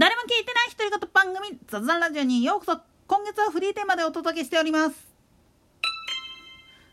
[0.00, 2.80] 誰も聞いてない独り言番組雑談ラジオにようこそ。
[3.06, 4.96] 今月はフリーテーマでお届けしております。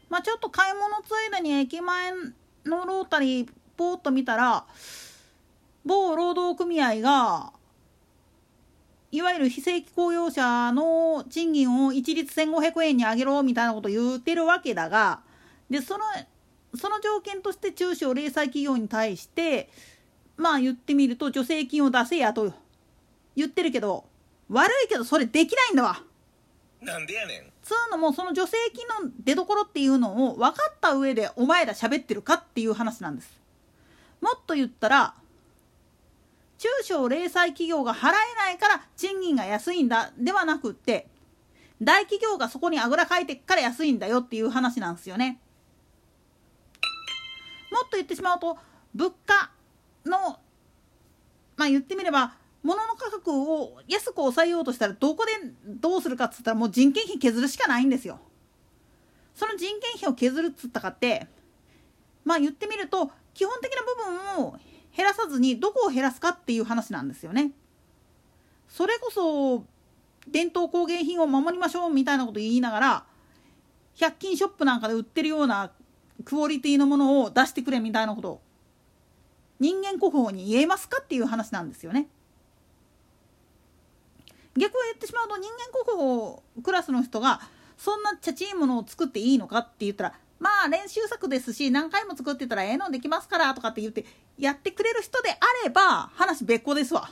[0.09, 2.11] まあちょっと買い物ついでに駅前
[2.65, 4.65] のロータリーポーッと見たら
[5.85, 7.53] 某労働組合が
[9.13, 15.21] いわゆる非正規雇用者の賃金を一律1500円に上げろみたいなこと言ってるわけだが
[15.69, 16.03] でその
[16.75, 19.69] その条件として中小零細企業に対して
[20.35, 22.66] まあ言ってみると助成金を出せやと。
[23.37, 24.03] 言ってるけど
[24.49, 26.01] 悪いけどそれできないんだわ。
[26.81, 33.39] なんでやねんつうのもその助成金の出どころっていうのを分かった上でお前ら喋ってるかっていう話なんです。
[34.21, 35.13] もっと言ったら
[36.57, 41.07] 中小零細企業が払えないから賃金が安いんだではなくって
[41.81, 45.39] 大企業がそこにあぐらかいてっから安いんだよっていう話なんですよね。
[47.71, 48.57] もっと言ってしまうと
[48.95, 49.51] 物価
[50.05, 50.39] の
[51.55, 52.33] まあ言ってみれば
[52.67, 55.31] 物の価格を安く抑えようとしたらどこで
[55.65, 58.19] どうするかっつったらもう人件費削るしかないんですよ。
[59.33, 61.27] その人件費を削るっつったかって
[62.25, 64.57] まあ言ってみると基本的な部分を
[64.95, 67.51] 減らさずにどこを減らすかっていう話なんですよね。
[68.67, 69.63] それこそ
[70.27, 73.05] 伝統工芸品を守りましょうみたいなこと言いながら
[73.95, 75.71] 100均ショップなんかで売ってるような
[76.25, 78.41] クオリティのものを出してくれみたいなこと
[79.59, 82.07] 人間国宝に言えますかっていう話なんですよね。
[84.57, 87.39] 逆を言ってしまうと人間国宝クラスの人が
[87.77, 94.05] そんなチャチいものを作っていいのかって言ったらまあ練習作ですし何回も作ってたらええのできますからとかって言って
[94.37, 97.09] やってくれる人であれば話別個ですわ。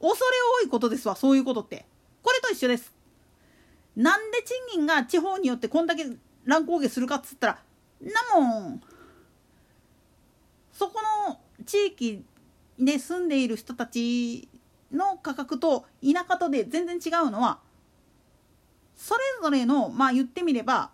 [0.00, 0.20] 恐れ
[0.62, 1.16] 多いことですわ。
[1.16, 1.86] そういうことって
[2.22, 2.92] これと一緒です
[3.96, 6.04] なんで賃金が地方によってこんだけ
[6.44, 7.58] 乱高下するかっつったら
[8.00, 8.82] なもん。
[10.72, 12.24] そこの地域
[12.78, 14.48] で住んでいる人たち
[14.92, 17.58] の価格と田舎とで全然違うのは
[18.96, 20.90] それぞれのまあ言ってみれば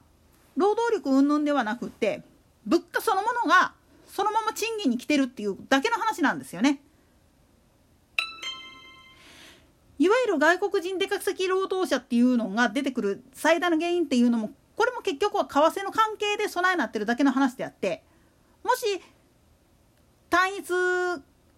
[0.56, 2.22] 労働力云々ではなくって
[2.66, 3.72] 物価そのものが
[4.06, 6.80] そのまま賃金に来てるっていうだけの話なんですよね。
[9.98, 18.02] いわゆる外国人出稼ぎ労働者っていうのが出てくる最大の原因っていうのもこれも結局は為替の関係で備えなってるだけの話であって
[18.64, 18.86] もし
[20.30, 20.72] 単一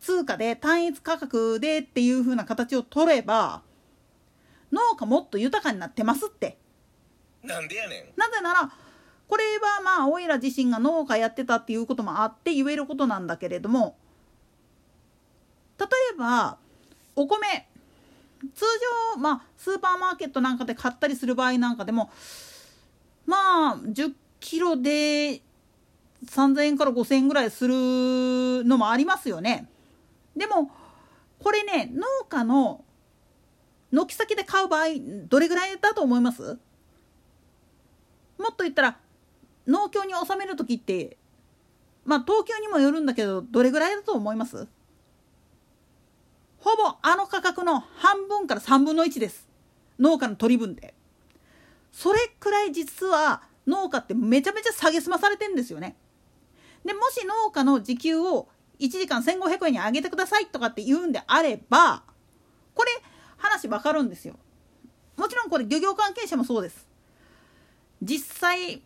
[0.02, 3.62] 通貨で単一価格でっていう風な形を取れば
[4.72, 6.58] 農家もっと豊かになってますって
[7.44, 8.72] なんでやねんなぜなら
[9.28, 13.96] これはまあおいら自身が農家やってたっていうこともあって言えることなんだけれども
[15.78, 16.58] 例えば
[17.14, 17.68] お米
[18.54, 18.64] 通
[19.14, 22.10] 常まあスーパーマーケットなんかで買ったりする場合なんかでも
[23.24, 25.42] まあ10キロで
[26.26, 29.68] 3,000円から5,000円ぐらいするのもありますよね。
[30.36, 30.70] でも
[31.38, 32.84] これね農家の
[33.90, 34.86] 軒先で買う場合
[35.28, 36.58] どれぐらいだと思います？
[38.38, 38.98] もっと言ったら
[39.66, 41.16] 農協に納める時って
[42.04, 44.66] まあ東京にもよるんだけどどれぐらいだと思います？
[46.58, 49.48] ほぼあの価格の半分から3分の1です。
[49.98, 50.94] 農家の取り分で。
[51.92, 55.96] それくらい実は農家ってめちゃめちゃ下げすまされてんですよね。
[56.84, 58.48] でもし農家の時給を
[58.82, 62.02] 1時間1500円に上げてくださいとかって言うんであれば
[62.74, 62.90] これ
[63.36, 64.34] 話わかるんですよ
[65.16, 66.88] もちろんこれ漁業関係者もそうです
[68.02, 68.82] 実際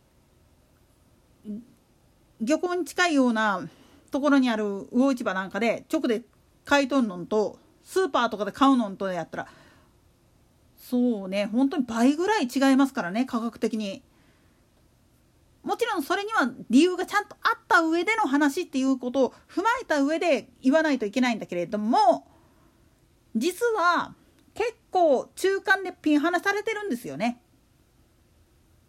[2.40, 3.66] 漁港に近いような
[4.10, 6.22] ところにある魚市場なんかで直で
[6.66, 9.48] 買い取るのとスーパーとかで買うのとやったら
[10.76, 14.02] そうね本当に倍ぐらい違いますからね価格的に。
[15.66, 22.28] もちろんそれには理由がちゃんとあった上での話っていうことを踏まえた上で言わないといけないんだけれども
[23.34, 24.14] 実は
[24.54, 27.42] 結構中間でピン離されてるんですよね。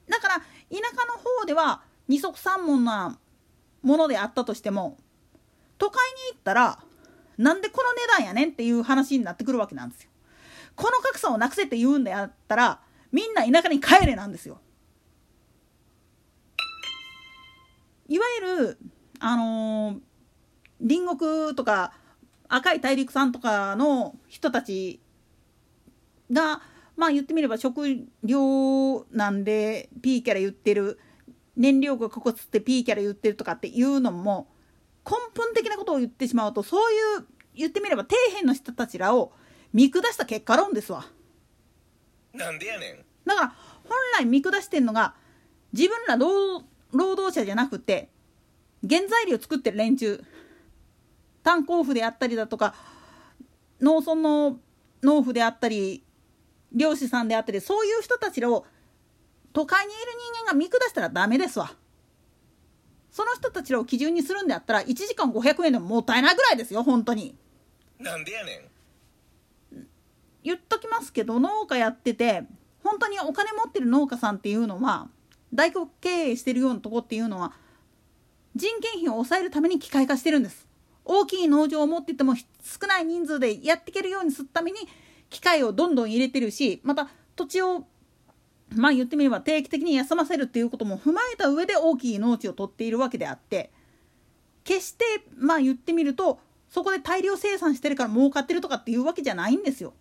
[0.08, 3.18] だから田舎の方では二足三門な
[3.82, 5.00] ものであったとしても
[5.80, 5.98] 都会
[6.30, 6.80] に行ったら
[7.40, 10.12] なんでこの値段やねんっていう話になってくるわけなんですよ。
[10.75, 12.81] この格差をなくせって言うんであったら
[13.12, 14.62] みんな田舎に帰れなんですよ。
[18.07, 18.77] いわゆる
[19.19, 20.00] あのー、
[20.80, 21.94] 隣国とか
[22.48, 25.01] 赤い大陸産とかの人たち
[26.31, 26.62] が
[26.95, 31.00] まあ言ってみれば食料なんで P キャラ言ってる
[31.56, 34.48] 燃料がここつって P キャラ言ってるとかっていうのも
[35.06, 39.33] 根本的なことを言ってしまうとそういう言ってみれば底辺の人たちらを
[39.74, 41.06] 見下した結果論ですわ。
[42.33, 43.48] なんでやねんだから
[43.83, 45.15] 本来見下してんのが
[45.74, 46.63] 自分ら労
[46.94, 48.10] 働者じゃなくて
[48.88, 50.24] 原材料作ってる連中
[51.44, 52.75] 炭鉱夫であったりだとか
[53.81, 54.60] 農村の
[55.04, 56.04] 農夫であったり
[56.74, 58.66] 漁師さんであったりそういう人たちを
[59.54, 60.01] 都会にいる
[60.36, 61.72] 人間が見下したらダメですわ。
[63.10, 67.36] その人たちを基準にするんであったら1時間500円でももったいないぐらいですよ本当に。
[68.00, 68.78] なんでやねん
[70.44, 72.44] 言っときますけど農家やってて
[72.84, 75.10] 本当にお金持ってる農家さんっていうのは
[75.54, 77.54] 大黒経営してるようなとこっていうのは
[78.56, 80.68] 人件費を抑えるために機械化してるんです
[81.06, 84.80] 大きい農場を持ってても少ない人数でやっていけるようにするために
[85.30, 87.86] 機械をどんどん入れてるしまた土地を
[88.76, 93.72] まあ言ってみれば定期的に休ませるっていうことも踏まえた上で大きい農地を取っているわけであって
[94.64, 95.06] 決して
[95.38, 96.40] まあ言ってみると
[96.70, 99.94] そこで大量生産してるから儲かってるとかっていうわけじゃないんですよ。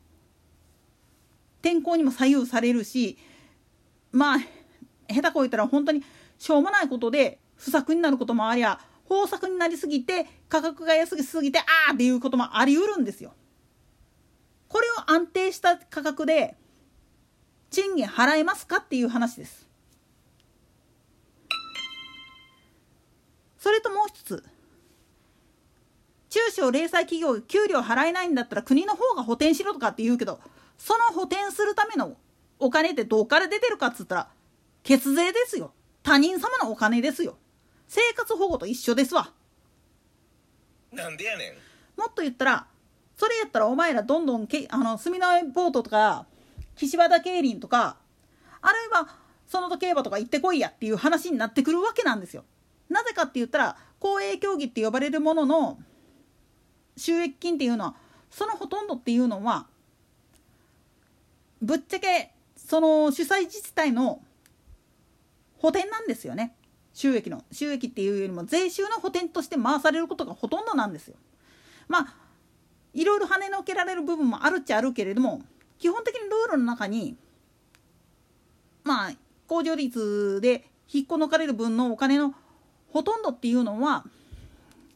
[1.63, 3.17] 天候にも左右されるし
[4.11, 4.39] まあ
[5.09, 6.03] 下手こいたら本当に
[6.39, 13.33] しょうもないことで不作になることもありゃ豊作になりすぎて価格が安すぎてああっていうこともあり得るんですよ。
[14.69, 16.57] これを安定した価格で
[17.71, 19.67] 賃金払えますかっていう話です。
[23.59, 24.45] それともう一つ
[26.31, 30.39] 中小零細企業が給料払えないんだったら国の方が補填しろとかって言うけど
[30.79, 32.17] その補填するための
[32.59, 34.29] お金ってどっから出てるかっつったら
[34.87, 35.73] 血税ですよ。
[36.05, 37.37] 他人様のお金ですよ。
[37.89, 39.33] 生活保護と一緒ですわ。
[40.93, 42.01] なんでやねん。
[42.01, 42.67] もっと言ったら
[43.17, 46.27] それやったらお前らどんどんけあの住之江ポートとか
[46.77, 47.97] 岸和田競輪とか
[48.61, 49.09] あるいは
[49.49, 52.45] その時競馬とか行ってこいやっていう話になってくるわけなんですよ。
[52.89, 55.79] なぜかって言ったら公営競技って呼ばれるものの
[56.97, 57.97] 収益金っていうのは
[58.31, 59.67] そのほとんどっていうのは
[61.61, 64.21] ぶっちゃけその主催自治体の
[65.67, 66.55] 補填なんですよね
[66.95, 71.17] 収益の収益っていうよりも税収の補填として回されることがほとんどなんですよ。
[71.89, 72.15] まあ
[72.95, 75.43] いろいろ跳ねのけられる部分もあるっちゃあるけれども
[75.81, 77.17] 基本的にルールの中に
[78.85, 79.11] まあ
[79.49, 82.33] 控除率で引っこ抜かれる分のお金の
[82.93, 84.05] ほとんどっていうのは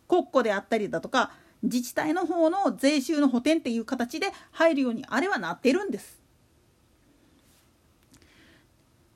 [0.07, 1.33] 国庫であったりだとか
[1.65, 6.21] 自治体の方の税収の補填っていう形で入るようにあれはなってるんです。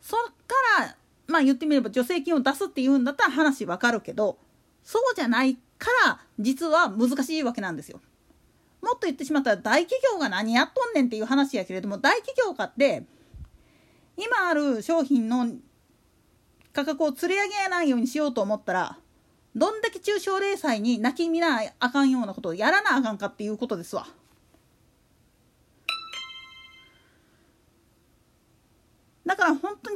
[0.00, 0.97] そっから
[1.35, 4.39] まあ言ってみれば助成金を出すっていうんだったら話わかるけど
[4.85, 8.01] そうじゃないから実は難しいわけなんですよ。
[8.81, 13.05] もっと言ってしまったら大企業が何やっとんねんっていう話やけれども大企業家って
[14.17, 15.49] 今ある商品の
[16.73, 18.99] 価格を釣り上げないようにしようと思ったら
[19.57, 24.07] どんだけ中小零細に泣き見なあかんようなことをやらなあかんかっていうことですわ。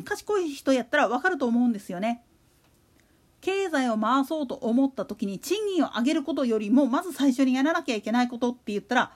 [0.02, 2.24] 賢い人やったら分かると思うんですよね。
[3.40, 9.12] 経済を回そうと思った時に賃金を上げることよりもまず最初にやらなきゃいけないことって言ったら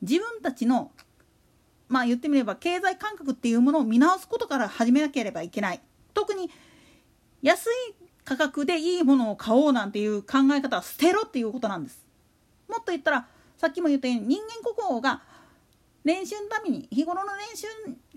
[0.00, 0.92] 自分たちの
[1.88, 5.80] まあ言ってみれば経済感覚っていうものを見直すことから始めなければいけない
[6.14, 6.50] 特に
[7.42, 7.68] 安い
[8.24, 12.06] 価格でいいものを買おうなんていう考え方は捨てろっていうことなんです
[12.68, 13.26] もっと言ったら
[13.56, 15.22] さっきも言ったように人間国宝が
[16.04, 17.66] 練習のために日頃の練習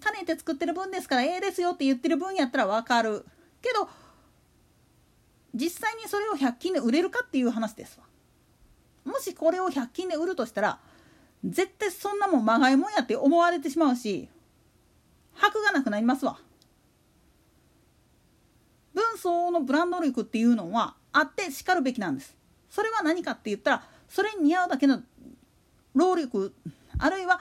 [0.03, 3.25] 兼ねて作ってる分ですからええですよって言ってる分やったら分かる。
[3.62, 3.88] けど
[5.53, 8.06] 実際にそれを100均で売れるかっていう話ですわ。
[9.06, 10.80] もしこれを100均で売るとしたら
[11.44, 14.30] 絶対そんなもんまがいもんやって思われてしまうし
[15.33, 16.40] 箔がなくなりますわ。
[18.94, 22.35] 分相のブランド力っていうのはあってしかるべきなんです。
[22.69, 25.02] それは何かって言ったらそれに似合うだけの
[25.94, 26.54] 労力
[26.99, 27.41] あるいは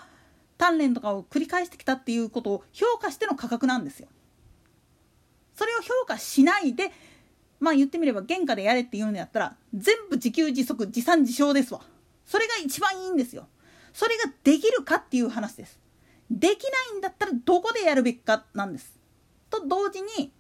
[0.61, 4.09] 鍛錬とかを繰り返してきたっていうことを評価しての価格なんですよ。
[5.55, 6.93] それを評価しないで
[7.61, 11.81] まあ言ってみれば原価でやれって言うんやったら全部自給自足自産自消ですわ。
[12.27, 13.47] それが一番いいんですよ。
[13.95, 15.81] それができるかっていう話です。
[16.31, 18.99] できないんだったらどこでやるべきかなんです。
[19.49, 20.33] と同時に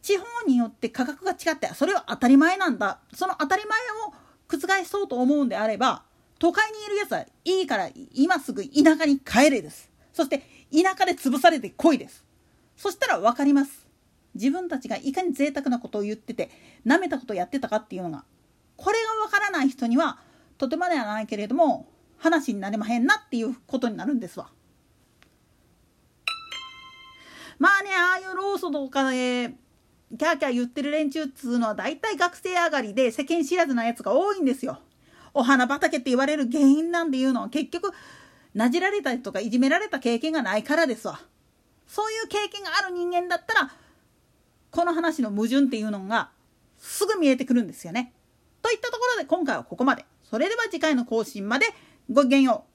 [0.00, 3.00] 地方によって価格が違ってそれは当たり前なんだ。
[3.12, 4.14] その当たり前を
[4.48, 6.04] 覆そうと思うんであれば
[6.44, 12.22] 都会にいるやつはいいから今すぐ田舎に帰れですそして田舎で潰されてこいです
[12.76, 13.88] そしたら分かります
[14.34, 16.50] 自分たちがいかに贅沢なことを言ってて
[16.84, 18.24] なめたことをやってたかっていうのが
[18.76, 20.18] これがわからない人には
[20.58, 24.50] とてもではないけれども話になれまへんなっていうことになるんですわ。
[27.58, 29.54] まあねああいうローソとかで
[30.18, 34.80] キャーキャー言ってる連中っつうのは大体学生上がりで世間知らずなやつが多いんですよ。
[35.34, 37.42] お花畑って言われる原因なんていうの？
[37.42, 37.92] は結局
[38.54, 41.20] なじられたりとかいじめられた経験がないからですわ。
[41.86, 43.72] そういう経験がある人間だったら
[44.70, 46.30] この話の矛盾っていうのが
[46.78, 48.14] すぐ見えてくるんですよね。
[48.62, 50.06] といったところで今回はここまで。
[50.22, 51.66] それでは次回の更新まで
[52.10, 52.73] ごきげんよう